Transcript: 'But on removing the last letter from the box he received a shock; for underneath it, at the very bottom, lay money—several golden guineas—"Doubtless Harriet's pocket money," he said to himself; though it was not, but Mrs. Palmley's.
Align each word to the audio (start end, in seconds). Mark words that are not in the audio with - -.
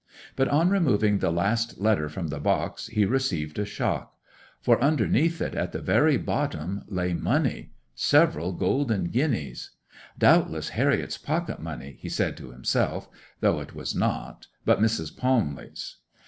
'But 0.35 0.47
on 0.47 0.69
removing 0.71 1.19
the 1.19 1.29
last 1.29 1.79
letter 1.79 2.09
from 2.09 2.29
the 2.29 2.39
box 2.39 2.87
he 2.87 3.05
received 3.05 3.59
a 3.59 3.65
shock; 3.65 4.17
for 4.59 4.81
underneath 4.83 5.39
it, 5.43 5.53
at 5.53 5.73
the 5.73 5.79
very 5.79 6.17
bottom, 6.17 6.81
lay 6.87 7.13
money—several 7.13 8.53
golden 8.53 9.09
guineas—"Doubtless 9.09 10.69
Harriet's 10.69 11.19
pocket 11.19 11.59
money," 11.59 11.97
he 11.99 12.09
said 12.09 12.35
to 12.37 12.49
himself; 12.49 13.09
though 13.41 13.59
it 13.59 13.75
was 13.75 13.93
not, 13.93 14.47
but 14.65 14.81
Mrs. 14.81 15.15
Palmley's. 15.15 15.97